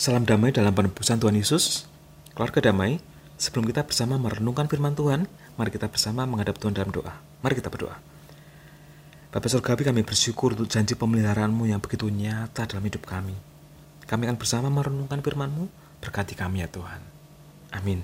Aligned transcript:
Salam 0.00 0.24
damai 0.24 0.48
dalam 0.48 0.72
penebusan 0.72 1.20
Tuhan 1.20 1.36
Yesus. 1.36 1.84
Keluarga 2.32 2.72
damai, 2.72 3.04
sebelum 3.36 3.68
kita 3.68 3.84
bersama 3.84 4.16
merenungkan 4.16 4.64
firman 4.64 4.96
Tuhan, 4.96 5.28
mari 5.60 5.68
kita 5.68 5.92
bersama 5.92 6.24
menghadap 6.24 6.56
Tuhan 6.56 6.72
dalam 6.72 6.88
doa. 6.88 7.20
Mari 7.44 7.60
kita 7.60 7.68
berdoa. 7.68 8.00
Bapak 9.28 9.52
Surgawi 9.52 9.84
kami 9.84 10.00
bersyukur 10.00 10.56
untuk 10.56 10.72
janji 10.72 10.96
pemeliharaanmu 10.96 11.68
yang 11.68 11.84
begitu 11.84 12.08
nyata 12.08 12.64
dalam 12.64 12.80
hidup 12.80 13.04
kami. 13.04 13.36
Kami 14.08 14.24
akan 14.24 14.40
bersama 14.40 14.72
merenungkan 14.72 15.20
firman-Mu, 15.20 15.68
berkati 16.00 16.32
kami 16.32 16.64
ya 16.64 16.68
Tuhan. 16.72 17.04
Amin. 17.76 18.00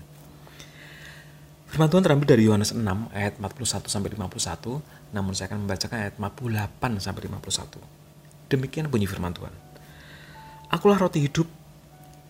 Firman 1.72 1.88
Tuhan 1.88 2.04
terambil 2.04 2.28
dari 2.28 2.44
Yohanes 2.44 2.76
6 2.76 2.84
ayat 3.16 3.40
41 3.40 3.88
sampai 3.88 4.12
51, 4.12 5.16
namun 5.16 5.32
saya 5.32 5.48
akan 5.48 5.64
membacakan 5.64 5.96
ayat 5.96 6.20
58 6.20 7.00
sampai 7.00 7.24
51. 7.24 8.52
Demikian 8.52 8.84
bunyi 8.92 9.08
firman 9.08 9.32
Tuhan. 9.32 9.56
Akulah 10.68 11.00
roti 11.00 11.24
hidup, 11.24 11.48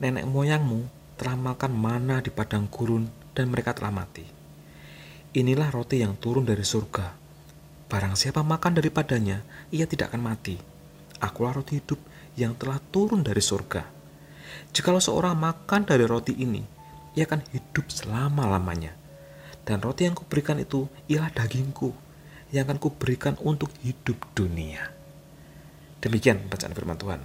nenek 0.03 0.29
moyangmu 0.29 0.87
telah 1.17 1.37
makan 1.37 1.73
mana 1.73 2.21
di 2.21 2.29
padang 2.29 2.69
gurun 2.69 3.09
dan 3.33 3.49
mereka 3.49 3.73
telah 3.73 3.93
mati. 3.93 4.25
Inilah 5.37 5.69
roti 5.73 6.01
yang 6.01 6.17
turun 6.17 6.49
dari 6.49 6.65
surga. 6.65 7.13
Barang 7.87 8.17
siapa 8.17 8.43
makan 8.43 8.81
daripadanya, 8.81 9.45
ia 9.71 9.85
tidak 9.85 10.13
akan 10.13 10.23
mati. 10.33 10.57
Akulah 11.21 11.57
roti 11.57 11.81
hidup 11.81 12.01
yang 12.37 12.57
telah 12.57 12.81
turun 12.93 13.25
dari 13.25 13.41
surga. 13.41 13.85
Jikalau 14.73 15.01
seorang 15.01 15.37
makan 15.37 15.89
dari 15.89 16.05
roti 16.05 16.37
ini, 16.37 16.61
ia 17.17 17.25
akan 17.25 17.41
hidup 17.53 17.89
selama-lamanya 17.89 19.07
dan 19.67 19.83
roti 19.83 20.07
yang 20.07 20.15
kuberikan 20.15 20.63
itu 20.63 20.87
ialah 21.11 21.35
dagingku 21.35 21.91
yang 22.55 22.71
akan 22.71 22.79
kuberikan 22.79 23.35
untuk 23.43 23.75
hidup 23.83 24.15
dunia. 24.39 24.95
Demikian 25.99 26.47
bacaan 26.47 26.71
firman 26.71 26.95
Tuhan. 26.95 27.21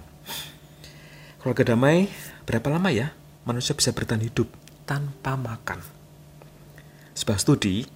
Keluarga 1.38 1.74
damai, 1.74 2.10
berapa 2.42 2.68
lama 2.70 2.90
ya 2.90 3.14
manusia 3.46 3.74
bisa 3.74 3.94
bertahan 3.94 4.22
hidup 4.22 4.50
tanpa 4.84 5.38
makan? 5.38 5.82
Sebuah 7.12 7.38
studi 7.38 7.86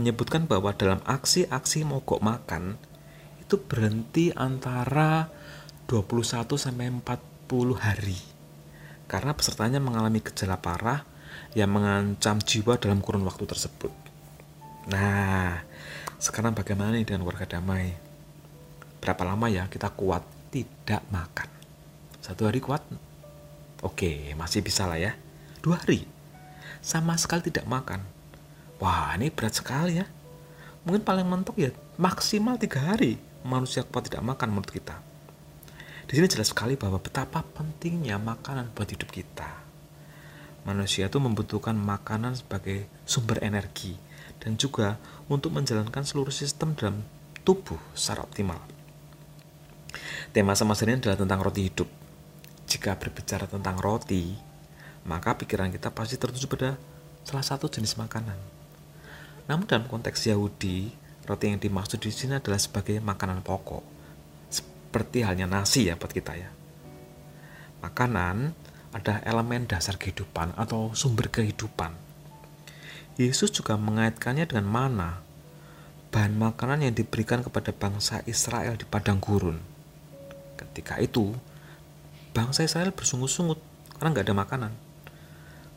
menyebutkan 0.00 0.48
bahwa 0.48 0.72
dalam 0.72 1.00
aksi-aksi 1.04 1.84
mogok 1.84 2.24
makan 2.24 2.80
itu 3.40 3.60
berhenti 3.60 4.32
antara 4.32 5.28
21 5.90 6.56
sampai 6.56 6.88
40 6.88 7.76
hari. 7.76 8.16
Karena 9.04 9.36
pesertanya 9.36 9.76
mengalami 9.76 10.24
gejala 10.24 10.56
parah 10.56 11.04
yang 11.52 11.68
mengancam 11.68 12.40
jiwa 12.40 12.80
dalam 12.80 13.04
kurun 13.04 13.28
waktu 13.28 13.44
tersebut. 13.44 13.92
Nah, 14.88 15.60
sekarang 16.16 16.56
bagaimana 16.56 16.96
nih 16.96 17.04
dengan 17.04 17.28
warga 17.28 17.44
damai? 17.44 17.92
Berapa 19.04 19.22
lama 19.28 19.52
ya 19.52 19.68
kita 19.68 19.92
kuat 19.92 20.24
tidak 20.48 21.04
makan? 21.12 21.50
Satu 22.24 22.48
hari 22.48 22.64
kuat? 22.64 22.80
Oke, 23.82 24.32
masih 24.38 24.62
bisa 24.62 24.86
lah 24.86 24.96
ya. 24.96 25.12
Dua 25.60 25.82
hari? 25.82 26.06
Sama 26.80 27.18
sekali 27.18 27.50
tidak 27.50 27.66
makan. 27.66 28.00
Wah, 28.78 29.14
ini 29.18 29.28
berat 29.28 29.58
sekali 29.58 29.98
ya. 29.98 30.06
Mungkin 30.86 31.02
paling 31.02 31.26
mentok 31.26 31.58
ya 31.58 31.70
maksimal 31.94 32.58
tiga 32.58 32.82
hari 32.82 33.14
manusia 33.46 33.86
kuat 33.86 34.10
tidak 34.10 34.22
makan 34.22 34.54
menurut 34.54 34.70
kita. 34.70 34.98
Di 36.06 36.18
sini 36.18 36.26
jelas 36.26 36.50
sekali 36.50 36.74
bahwa 36.74 36.98
betapa 36.98 37.42
pentingnya 37.42 38.18
makanan 38.18 38.74
buat 38.74 38.90
hidup 38.90 39.10
kita 39.10 39.62
manusia 40.62 41.10
itu 41.10 41.18
membutuhkan 41.18 41.74
makanan 41.74 42.38
sebagai 42.38 42.86
sumber 43.02 43.42
energi 43.42 43.98
dan 44.38 44.54
juga 44.54 44.98
untuk 45.26 45.54
menjalankan 45.54 46.02
seluruh 46.06 46.34
sistem 46.34 46.74
dalam 46.78 47.02
tubuh 47.42 47.78
secara 47.94 48.22
optimal. 48.22 48.58
Tema 50.30 50.56
semasa 50.56 50.86
ini 50.86 50.98
adalah 50.98 51.18
tentang 51.18 51.40
roti 51.42 51.62
hidup. 51.68 51.88
Jika 52.72 52.96
berbicara 52.96 53.44
tentang 53.44 53.76
roti, 53.76 54.32
maka 55.04 55.36
pikiran 55.36 55.68
kita 55.68 55.92
pasti 55.92 56.16
tertuju 56.16 56.48
pada 56.48 56.80
salah 57.20 57.44
satu 57.44 57.68
jenis 57.68 58.00
makanan. 58.00 58.40
Namun 59.44 59.68
dalam 59.68 59.84
konteks 59.92 60.32
Yahudi, 60.32 60.88
roti 61.28 61.52
yang 61.52 61.60
dimaksud 61.60 62.00
di 62.00 62.08
sini 62.08 62.40
adalah 62.40 62.56
sebagai 62.56 62.96
makanan 63.04 63.44
pokok. 63.44 63.84
Seperti 64.48 65.20
halnya 65.20 65.44
nasi 65.44 65.92
ya 65.92 66.00
buat 66.00 66.16
kita 66.16 66.32
ya. 66.32 66.48
Makanan 67.84 68.56
ada 68.96 69.20
elemen 69.28 69.68
dasar 69.68 70.00
kehidupan 70.00 70.56
atau 70.56 70.96
sumber 70.96 71.28
kehidupan. 71.28 71.92
Yesus 73.20 73.52
juga 73.52 73.76
mengaitkannya 73.76 74.48
dengan 74.48 74.64
mana, 74.64 75.20
bahan 76.08 76.40
makanan 76.40 76.88
yang 76.88 76.96
diberikan 76.96 77.44
kepada 77.44 77.68
bangsa 77.68 78.24
Israel 78.24 78.80
di 78.80 78.88
padang 78.88 79.20
gurun. 79.20 79.60
Ketika 80.56 80.96
itu, 81.04 81.36
bangsa 82.32 82.64
Israel 82.64 82.92
bersungut-sungut 82.92 83.60
karena 83.96 84.08
nggak 84.12 84.26
ada 84.26 84.36
makanan. 84.36 84.72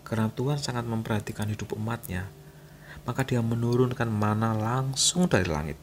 Karena 0.08 0.28
Tuhan 0.32 0.58
sangat 0.58 0.88
memperhatikan 0.88 1.50
hidup 1.52 1.76
umatnya, 1.76 2.28
maka 3.04 3.22
dia 3.28 3.44
menurunkan 3.44 4.10
mana 4.10 4.56
langsung 4.56 5.30
dari 5.30 5.46
langit. 5.46 5.78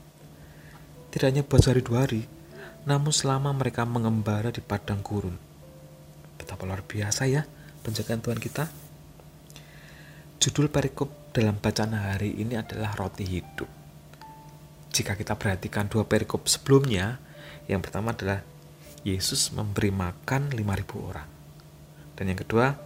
Tidak 1.13 1.29
hanya 1.29 1.43
buat 1.45 1.61
sehari 1.61 1.85
dua 1.85 2.09
hari, 2.09 2.25
namun 2.89 3.13
selama 3.13 3.53
mereka 3.53 3.87
mengembara 3.87 4.51
di 4.51 4.59
padang 4.59 5.05
gurun 5.05 5.53
Betapa 6.43 6.67
luar 6.67 6.83
biasa 6.83 7.31
ya 7.31 7.47
penjagaan 7.87 8.19
Tuhan 8.19 8.43
kita. 8.43 8.67
Judul 10.43 10.67
perikop 10.67 11.31
dalam 11.31 11.55
bacaan 11.63 11.95
hari 11.95 12.35
ini 12.35 12.59
adalah 12.59 12.99
roti 12.99 13.23
hidup. 13.23 13.71
Jika 14.91 15.15
kita 15.15 15.39
perhatikan 15.39 15.87
dua 15.87 16.03
perikop 16.03 16.51
sebelumnya, 16.51 17.23
yang 17.71 17.79
pertama 17.79 18.11
adalah 18.11 18.43
Yesus 19.03 19.51
memberi 19.51 19.91
makan 19.91 20.55
5000 20.55 21.11
orang. 21.11 21.29
Dan 22.15 22.31
yang 22.31 22.39
kedua, 22.39 22.79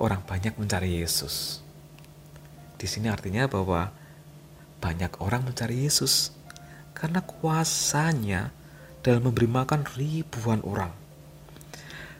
orang 0.00 0.24
banyak 0.24 0.56
mencari 0.56 1.00
Yesus. 1.02 1.60
Di 2.78 2.86
sini 2.86 3.10
artinya 3.10 3.44
bahwa 3.50 3.90
banyak 4.78 5.18
orang 5.18 5.44
mencari 5.44 5.82
Yesus 5.84 6.30
karena 6.94 7.20
kuasanya 7.20 8.54
dalam 9.02 9.28
memberi 9.28 9.50
makan 9.50 9.84
ribuan 9.98 10.62
orang. 10.62 10.94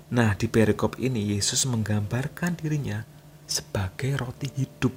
Nah, 0.09 0.35
di 0.35 0.49
perikop 0.49 0.97
ini 0.99 1.37
Yesus 1.37 1.69
menggambarkan 1.69 2.59
dirinya 2.59 3.05
sebagai 3.45 4.17
roti 4.17 4.49
hidup. 4.57 4.95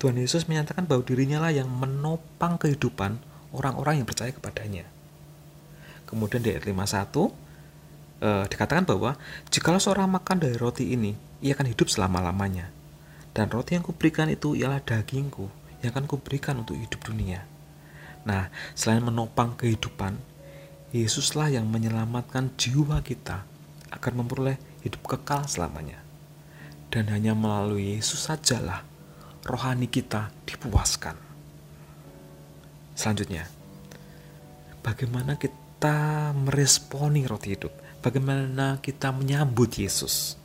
Tuhan 0.00 0.16
Yesus 0.16 0.48
menyatakan 0.48 0.88
bahwa 0.88 1.04
dirinya 1.04 1.44
lah 1.44 1.52
yang 1.52 1.68
menopang 1.68 2.56
kehidupan 2.56 3.20
orang-orang 3.52 4.00
yang 4.00 4.08
percaya 4.08 4.32
kepadanya. 4.32 4.88
Kemudian 6.10 6.42
di 6.42 6.50
ayat 6.50 6.66
51 6.66 7.30
eh, 8.20 8.44
dikatakan 8.50 8.84
bahwa 8.84 9.14
jikalau 9.48 9.78
seorang 9.78 10.10
makan 10.10 10.42
dari 10.42 10.58
roti 10.58 10.90
ini, 10.92 11.14
ia 11.40 11.54
akan 11.54 11.70
hidup 11.70 11.86
selama-lamanya. 11.86 12.68
Dan 13.30 13.46
roti 13.46 13.78
yang 13.78 13.86
kuberikan 13.86 14.26
itu 14.26 14.58
ialah 14.58 14.82
dagingku 14.82 15.46
yang 15.80 15.94
akan 15.94 16.10
kuberikan 16.10 16.58
untuk 16.60 16.74
hidup 16.76 17.00
dunia. 17.06 17.46
Nah, 18.26 18.52
selain 18.76 19.00
menopang 19.00 19.56
kehidupan, 19.56 20.18
Yesuslah 20.90 21.54
yang 21.54 21.70
menyelamatkan 21.70 22.50
jiwa 22.58 22.98
kita 23.06 23.46
akan 23.94 24.12
memperoleh 24.20 24.58
hidup 24.82 25.06
kekal 25.06 25.46
selamanya. 25.46 26.02
Dan 26.90 27.06
hanya 27.14 27.38
melalui 27.38 27.94
Yesus 27.94 28.26
sajalah 28.26 28.82
rohani 29.46 29.86
kita 29.86 30.34
dipuaskan. 30.42 31.14
Selanjutnya, 32.98 33.46
bagaimana 34.82 35.38
kita 35.38 35.59
meresponi 36.36 37.24
roti 37.24 37.56
hidup? 37.56 37.72
Bagaimana 38.04 38.76
kita 38.84 39.08
menyambut 39.16 39.80
Yesus? 39.80 40.36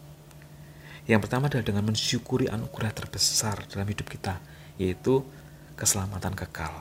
Yang 1.03 1.27
pertama 1.27 1.51
adalah 1.51 1.67
dengan 1.67 1.83
mensyukuri 1.83 2.47
anugerah 2.47 2.95
terbesar 2.95 3.67
dalam 3.67 3.85
hidup 3.91 4.07
kita, 4.07 4.39
yaitu 4.79 5.27
keselamatan 5.75 6.31
kekal. 6.31 6.71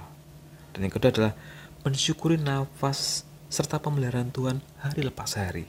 Dan 0.71 0.87
yang 0.87 0.95
kedua 0.95 1.11
adalah 1.11 1.33
mensyukuri 1.83 2.39
nafas 2.39 3.27
serta 3.53 3.79
pemeliharaan 3.83 4.33
Tuhan 4.35 4.59
hari 4.83 5.01
lepas 5.07 5.37
hari 5.37 5.69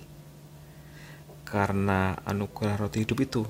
karena 1.46 2.18
anugerah 2.26 2.82
roti 2.82 3.06
hidup 3.06 3.20
itu 3.22 3.42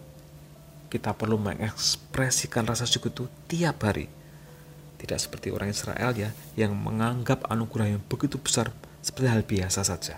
kita 0.92 1.16
perlu 1.16 1.40
mengekspresikan 1.40 2.68
rasa 2.68 2.84
syukur 2.84 3.16
itu 3.16 3.26
tiap 3.48 3.80
hari 3.88 4.12
tidak 5.00 5.24
seperti 5.24 5.56
orang 5.56 5.72
Israel 5.72 6.12
ya 6.12 6.36
yang 6.60 6.76
menganggap 6.76 7.48
anugerah 7.48 7.96
yang 7.96 8.04
begitu 8.04 8.36
besar 8.36 8.76
seperti 9.06 9.28
hal 9.30 9.46
biasa 9.46 9.86
saja. 9.86 10.18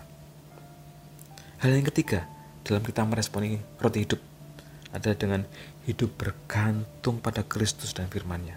Hal 1.59 1.75
yang 1.75 1.83
ketiga 1.91 2.23
dalam 2.63 2.79
kita 2.87 3.03
meresponi 3.03 3.59
roti 3.83 4.07
hidup 4.07 4.21
adalah 4.95 5.17
dengan 5.19 5.41
hidup 5.83 6.15
bergantung 6.15 7.19
pada 7.19 7.43
Kristus 7.43 7.91
dan 7.91 8.07
firman-Nya. 8.07 8.55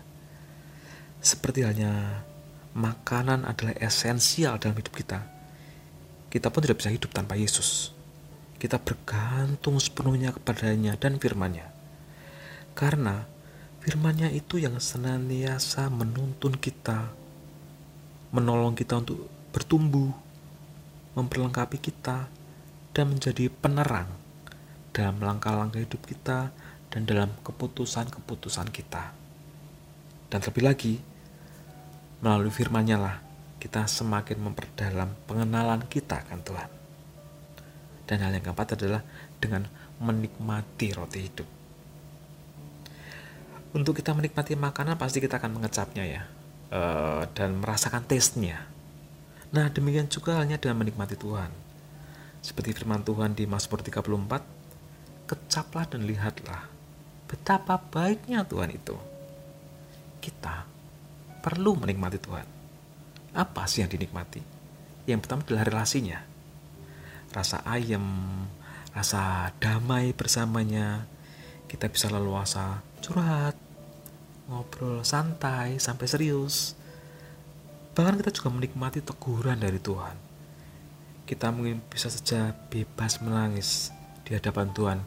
Seperti 1.19 1.67
halnya 1.67 2.23
makanan 2.79 3.43
adalah 3.43 3.75
esensial 3.83 4.63
dalam 4.63 4.79
hidup 4.79 4.95
kita 4.95 5.41
kita 6.31 6.47
pun 6.47 6.63
tidak 6.63 6.79
bisa 6.79 6.95
hidup 6.95 7.11
tanpa 7.11 7.35
Yesus. 7.35 7.91
Kita 8.55 8.79
bergantung 8.79 9.83
sepenuhnya 9.83 10.31
kepadanya 10.31 10.95
dan 10.95 11.19
firmannya. 11.19 11.67
Karena 12.79 13.27
firmannya 13.83 14.31
itu 14.31 14.63
yang 14.63 14.79
senantiasa 14.79 15.91
menuntun 15.91 16.55
kita, 16.55 17.11
menolong 18.31 18.79
kita 18.79 19.03
untuk 19.03 19.27
bertumbuh, 19.51 20.15
memperlengkapi 21.19 21.79
kita, 21.79 22.31
dan 22.91 23.07
menjadi 23.11 23.51
penerang 23.51 24.11
dalam 24.91 25.23
langkah-langkah 25.23 25.79
hidup 25.79 26.03
kita 26.07 26.51
dan 26.91 27.03
dalam 27.07 27.31
keputusan-keputusan 27.47 28.69
kita. 28.75 29.15
Dan 30.31 30.39
terlebih 30.43 30.65
lagi, 30.67 30.95
melalui 32.23 32.53
firman-Nya 32.53 32.99
lah 32.99 33.17
kita 33.61 33.85
semakin 33.85 34.41
memperdalam 34.41 35.13
pengenalan 35.29 35.85
kita 35.87 36.25
akan 36.25 36.41
Tuhan. 36.41 36.71
Dan 38.09 38.17
hal 38.27 38.33
yang 38.35 38.45
keempat 38.51 38.75
adalah 38.75 39.05
dengan 39.39 39.69
menikmati 40.03 40.91
roti 40.97 41.21
hidup. 41.23 41.49
Untuk 43.71 43.95
kita 43.95 44.11
menikmati 44.17 44.59
makanan 44.59 44.99
pasti 44.99 45.23
kita 45.23 45.39
akan 45.39 45.63
mengecapnya 45.63 46.05
ya, 46.09 46.23
uh, 46.75 47.23
dan 47.37 47.55
merasakan 47.63 48.03
taste-nya. 48.03 48.67
Nah 49.51 49.67
demikian 49.71 50.07
juga 50.07 50.39
halnya 50.39 50.59
dengan 50.59 50.87
menikmati 50.87 51.19
Tuhan. 51.19 51.51
Seperti 52.41 52.73
firman 52.73 53.03
Tuhan 53.03 53.35
di 53.35 53.45
Mazmur 53.45 53.83
34, 53.83 54.07
kecaplah 55.27 55.87
dan 55.91 56.07
lihatlah 56.07 56.81
betapa 57.31 57.79
baiknya 57.79 58.43
Tuhan 58.43 58.75
itu. 58.75 58.99
Kita 60.19 60.67
perlu 61.39 61.79
menikmati 61.79 62.19
Tuhan. 62.19 62.47
Apa 63.31 63.71
sih 63.71 63.87
yang 63.87 63.91
dinikmati? 63.91 64.43
Yang 65.07 65.23
pertama 65.23 65.47
adalah 65.47 65.63
relasinya. 65.63 66.19
Rasa 67.31 67.63
ayam, 67.63 68.03
rasa 68.91 69.55
damai 69.63 70.11
bersamanya. 70.11 71.07
Kita 71.71 71.87
bisa 71.87 72.11
leluasa 72.11 72.83
curhat, 72.99 73.55
ngobrol 74.51 75.07
santai 75.07 75.79
sampai 75.79 76.07
serius. 76.11 76.75
Bahkan 77.91 78.23
kita 78.23 78.31
juga 78.31 78.49
menikmati 78.55 79.03
teguran 79.03 79.59
dari 79.59 79.83
Tuhan. 79.83 80.17
Kita 81.27 81.51
mungkin 81.51 81.83
bisa 81.91 82.11
saja 82.11 82.55
bebas 82.71 83.23
menangis 83.23 83.91
di 84.27 84.35
hadapan 84.35 84.71
Tuhan 84.71 84.99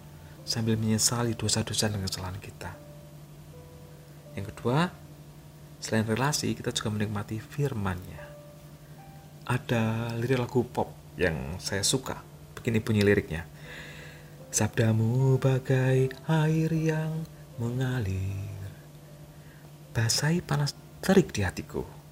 sambil 0.44 0.76
menyesali 0.76 1.36
dosa-dosa 1.36 1.88
dan 1.88 2.04
kesalahan 2.04 2.40
kita. 2.40 2.76
Yang 4.36 4.56
kedua, 4.56 4.92
selain 5.80 6.08
relasi, 6.08 6.52
kita 6.56 6.76
juga 6.76 6.92
menikmati 6.92 7.40
firmannya. 7.40 8.24
Ada 9.48 10.16
lirik 10.20 10.40
lagu 10.40 10.64
pop 10.64 10.92
yang 11.20 11.60
saya 11.60 11.84
suka. 11.84 12.20
Begini 12.56 12.80
bunyi 12.80 13.04
liriknya. 13.04 13.44
Sabdamu 14.54 15.40
bagai 15.42 16.14
air 16.30 16.72
yang 16.72 17.26
mengalir. 17.60 18.54
Basahi 19.92 20.42
panas 20.42 20.74
terik 21.04 21.36
di 21.36 21.44
hatiku. 21.44 22.03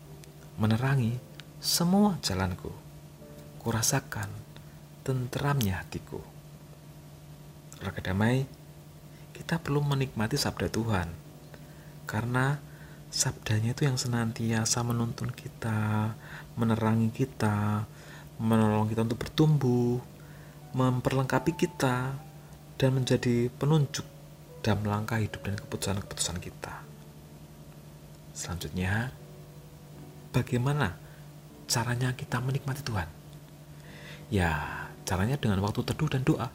Menerangi 0.61 1.17
semua 1.57 2.21
jalanku. 2.21 2.69
Kurasakan 3.57 4.29
tenteramnya 5.01 5.81
hatiku 5.81 6.21
keluarga 7.81 8.13
damai, 8.13 8.45
kita 9.33 9.57
perlu 9.57 9.81
menikmati 9.81 10.37
sabda 10.37 10.69
Tuhan. 10.69 11.09
Karena 12.05 12.61
sabdanya 13.09 13.73
itu 13.73 13.89
yang 13.89 13.97
senantiasa 13.97 14.85
menuntun 14.85 15.33
kita, 15.33 16.13
menerangi 16.53 17.09
kita, 17.09 17.89
menolong 18.37 18.85
kita 18.85 19.01
untuk 19.01 19.25
bertumbuh, 19.25 19.97
memperlengkapi 20.77 21.57
kita, 21.57 22.13
dan 22.77 22.89
menjadi 22.93 23.49
penunjuk 23.49 24.05
dalam 24.61 24.85
langkah 24.85 25.17
hidup 25.17 25.41
dan 25.41 25.57
keputusan-keputusan 25.57 26.37
kita. 26.37 26.85
Selanjutnya, 28.37 29.09
bagaimana 30.31 30.95
caranya 31.67 32.15
kita 32.15 32.39
menikmati 32.43 32.83
Tuhan? 32.83 33.07
Ya, 34.31 34.87
caranya 35.03 35.35
dengan 35.35 35.59
waktu 35.63 35.83
teduh 35.83 36.07
dan 36.07 36.23
doa 36.23 36.51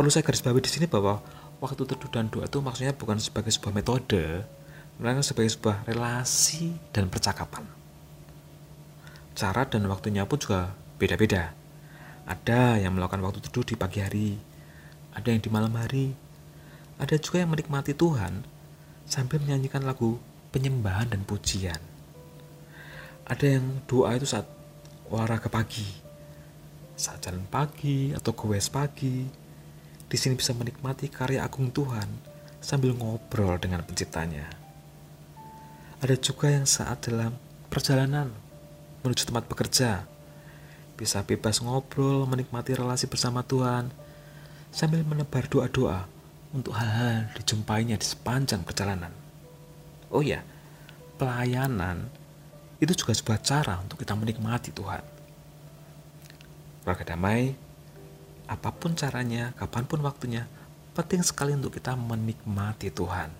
perlu 0.00 0.08
saya 0.08 0.24
garis 0.24 0.40
bawahi 0.40 0.64
di 0.64 0.72
sini 0.72 0.88
bahwa 0.88 1.20
waktu 1.60 1.84
teduh 1.84 2.08
dan 2.08 2.32
doa 2.32 2.48
itu 2.48 2.56
maksudnya 2.64 2.96
bukan 2.96 3.20
sebagai 3.20 3.52
sebuah 3.52 3.76
metode, 3.76 4.48
melainkan 4.96 5.20
sebagai 5.20 5.52
sebuah 5.52 5.84
relasi 5.84 6.72
dan 6.88 7.12
percakapan. 7.12 7.68
Cara 9.36 9.68
dan 9.68 9.84
waktunya 9.92 10.24
pun 10.24 10.40
juga 10.40 10.72
beda-beda. 10.96 11.52
Ada 12.24 12.80
yang 12.80 12.96
melakukan 12.96 13.20
waktu 13.20 13.44
teduh 13.44 13.60
di 13.60 13.76
pagi 13.76 14.00
hari, 14.00 14.40
ada 15.12 15.28
yang 15.28 15.44
di 15.44 15.52
malam 15.52 15.76
hari, 15.76 16.16
ada 16.96 17.20
juga 17.20 17.44
yang 17.44 17.52
menikmati 17.52 17.92
Tuhan 17.92 18.40
sambil 19.04 19.36
menyanyikan 19.44 19.84
lagu 19.84 20.16
penyembahan 20.56 21.12
dan 21.12 21.28
pujian. 21.28 21.76
Ada 23.30 23.46
yang 23.46 23.86
doa 23.86 24.18
itu 24.18 24.26
saat 24.26 24.42
olahraga 25.06 25.46
pagi, 25.46 25.86
saat 26.98 27.22
jalan 27.22 27.46
pagi 27.46 28.10
atau 28.10 28.34
gowes 28.34 28.66
pagi, 28.66 29.22
di 30.10 30.16
sini 30.18 30.34
bisa 30.34 30.50
menikmati 30.50 31.06
karya 31.06 31.46
agung 31.46 31.70
Tuhan 31.70 32.10
sambil 32.58 32.90
ngobrol 32.90 33.54
dengan 33.62 33.86
penciptanya. 33.86 34.50
Ada 36.02 36.18
juga 36.18 36.50
yang 36.50 36.66
saat 36.66 37.06
dalam 37.06 37.38
perjalanan 37.70 38.34
menuju 39.06 39.30
tempat 39.30 39.46
bekerja, 39.46 40.10
bisa 40.98 41.22
bebas 41.22 41.62
ngobrol, 41.62 42.26
menikmati 42.26 42.74
relasi 42.74 43.06
bersama 43.06 43.46
Tuhan, 43.46 43.94
sambil 44.74 45.06
menebar 45.06 45.46
doa-doa 45.46 46.10
untuk 46.50 46.74
hal-hal 46.74 47.30
dijumpainya 47.38 47.94
di 47.94 48.10
sepanjang 48.10 48.66
perjalanan. 48.66 49.14
Oh 50.10 50.18
ya, 50.18 50.42
pelayanan 51.14 52.10
itu 52.80 52.92
juga 52.96 53.12
sebuah 53.12 53.38
cara 53.44 53.76
untuk 53.84 54.00
kita 54.00 54.16
menikmati 54.16 54.72
Tuhan. 54.72 55.04
Keluarga 56.80 57.04
damai, 57.12 57.52
apa 58.48 58.72
pun 58.72 58.96
caranya, 58.96 59.52
kapan 59.54 59.84
pun 59.84 60.00
waktunya, 60.00 60.48
penting 60.96 61.20
sekali 61.20 61.52
untuk 61.52 61.76
kita 61.76 61.92
menikmati 61.94 62.88
Tuhan. 62.88 63.30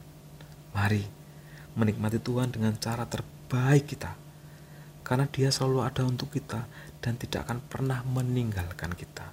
Mari 0.76 1.04
menikmati 1.74 2.20
Tuhan 2.20 2.52
dengan 2.52 2.76
cara 2.76 3.08
terbaik 3.08 3.96
kita, 3.96 4.12
karena 5.02 5.24
Dia 5.32 5.48
selalu 5.48 5.88
ada 5.88 6.02
untuk 6.04 6.28
kita 6.28 6.68
dan 7.00 7.16
tidak 7.16 7.48
akan 7.48 7.58
pernah 7.64 8.04
meninggalkan 8.04 8.92
kita. 8.92 9.24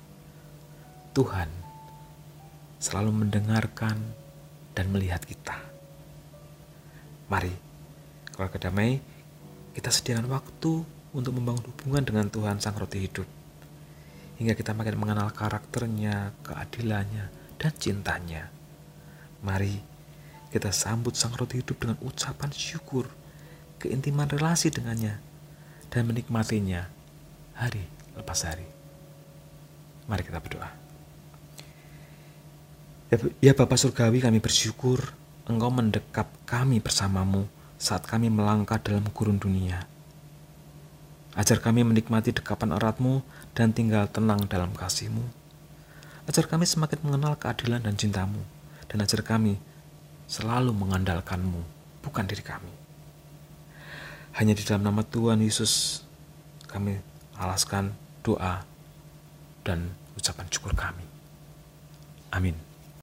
Tuhan 1.12 1.50
selalu 2.80 3.26
mendengarkan 3.26 3.98
dan 4.78 4.86
melihat 4.94 5.20
kita. 5.26 5.58
Mari, 7.28 7.52
keluarga 8.32 8.70
damai, 8.70 9.02
kita 9.78 9.94
sediakan 9.94 10.26
waktu 10.34 10.82
untuk 11.14 11.38
membangun 11.38 11.70
hubungan 11.70 12.02
dengan 12.02 12.26
Tuhan 12.34 12.58
Sang 12.58 12.74
Roti 12.74 12.98
Hidup 12.98 13.30
hingga 14.42 14.54
kita 14.54 14.74
makin 14.74 14.98
mengenal 14.98 15.34
karakternya, 15.34 16.34
keadilannya, 16.46 17.30
dan 17.58 17.74
cintanya. 17.78 18.50
Mari 19.42 19.82
kita 20.54 20.72
sambut 20.72 21.18
sang 21.18 21.36
roti 21.36 21.60
hidup 21.60 21.78
dengan 21.78 21.98
ucapan 22.06 22.50
syukur, 22.54 23.10
keintiman 23.82 24.30
relasi 24.30 24.70
dengannya, 24.70 25.20
dan 25.90 26.02
menikmatinya 26.08 26.88
hari 27.58 27.84
lepas 28.14 28.46
hari. 28.46 28.66
Mari 30.08 30.22
kita 30.24 30.40
berdoa. 30.40 30.70
Ya, 33.10 33.18
ya 33.42 33.54
Bapak 33.56 33.80
Surgawi 33.80 34.20
kami 34.20 34.44
bersyukur 34.44 35.16
Engkau 35.48 35.72
mendekap 35.72 36.28
kami 36.44 36.84
bersamamu 36.84 37.48
saat 37.78 38.10
kami 38.10 38.34
melangkah 38.34 38.82
dalam 38.82 39.06
gurun 39.14 39.38
dunia. 39.38 39.86
Ajar 41.38 41.62
kami 41.62 41.86
menikmati 41.86 42.34
dekapan 42.34 42.74
eratmu 42.74 43.22
dan 43.54 43.70
tinggal 43.70 44.10
tenang 44.10 44.50
dalam 44.50 44.74
kasihmu. 44.74 45.22
Ajar 46.26 46.50
kami 46.50 46.66
semakin 46.66 46.98
mengenal 47.06 47.38
keadilan 47.38 47.86
dan 47.86 47.94
cintamu. 47.94 48.42
Dan 48.90 49.06
ajar 49.06 49.22
kami 49.22 49.62
selalu 50.26 50.74
mengandalkanmu, 50.74 51.62
bukan 52.02 52.26
diri 52.26 52.42
kami. 52.42 52.74
Hanya 54.34 54.58
di 54.58 54.66
dalam 54.66 54.82
nama 54.82 55.06
Tuhan 55.06 55.40
Yesus 55.40 56.02
kami 56.66 56.98
alaskan 57.38 57.94
doa 58.26 58.66
dan 59.62 59.94
ucapan 60.18 60.46
syukur 60.50 60.74
kami. 60.74 61.06
Amin. 62.34 62.67